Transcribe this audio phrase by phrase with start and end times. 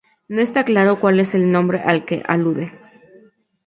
[0.27, 2.71] No está claro cuál es el nombre al que alude.